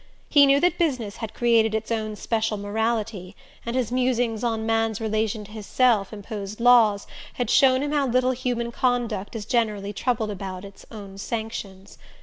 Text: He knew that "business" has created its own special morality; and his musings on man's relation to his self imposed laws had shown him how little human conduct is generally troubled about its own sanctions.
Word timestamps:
He 0.27 0.47
knew 0.47 0.59
that 0.59 0.79
"business" 0.79 1.17
has 1.17 1.29
created 1.31 1.75
its 1.75 1.91
own 1.91 2.15
special 2.15 2.57
morality; 2.57 3.35
and 3.67 3.75
his 3.75 3.91
musings 3.91 4.43
on 4.43 4.65
man's 4.65 4.99
relation 4.99 5.43
to 5.43 5.51
his 5.51 5.67
self 5.67 6.11
imposed 6.11 6.59
laws 6.59 7.05
had 7.35 7.51
shown 7.51 7.83
him 7.83 7.91
how 7.91 8.07
little 8.07 8.31
human 8.31 8.71
conduct 8.71 9.35
is 9.35 9.45
generally 9.45 9.93
troubled 9.93 10.31
about 10.31 10.65
its 10.65 10.87
own 10.89 11.19
sanctions. 11.19 11.99